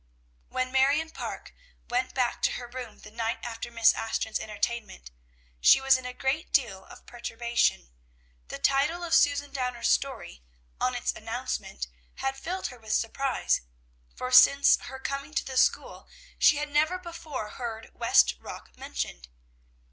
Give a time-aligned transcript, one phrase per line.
[0.49, 1.53] When Marion Parke
[1.87, 5.11] went back to her room the night after Miss Ashton's entertainment,
[5.59, 7.91] she was in a great deal of perturbation.
[8.47, 10.41] The title of Susan Downer's story,
[10.79, 11.85] on its announcement,
[12.15, 13.61] had filled her with surprise,
[14.15, 16.07] for since her coming to the school
[16.39, 19.27] she had never before heard West Rock mentioned.